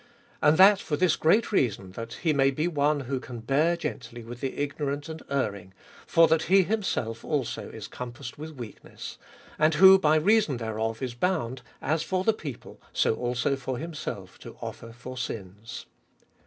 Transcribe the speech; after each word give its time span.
And 0.41 0.57
that 0.57 0.79
for 0.79 0.97
this 0.97 1.15
great 1.15 1.51
reason 1.51 1.91
that 1.91 2.13
he 2.23 2.33
may 2.33 2.49
be 2.49 2.67
one 2.67 3.01
who 3.01 3.19
can 3.19 3.39
bear 3.39 3.77
gently 3.77 4.23
with 4.23 4.41
the 4.41 4.57
ignorant 4.57 5.07
and 5.09 5.21
erring, 5.29 5.75
for 6.07 6.27
that 6.27 6.41
he 6.49 6.63
himself 6.63 7.23
also 7.23 7.69
is 7.69 7.87
compassed 7.87 8.35
with 8.35 8.55
weakness; 8.57 9.19
and 9.59 9.75
who 9.75 9.99
by 9.99 10.15
reason 10.15 10.57
thereof 10.57 11.03
is 11.03 11.13
bound, 11.13 11.61
as 11.83 12.01
for 12.01 12.23
the 12.23 12.33
people, 12.33 12.81
so 12.91 13.13
also 13.13 13.55
for 13.55 13.77
himself 13.77 14.39
to 14.39 14.57
offer 14.59 14.91
for 14.91 15.19
sins. 15.19 15.85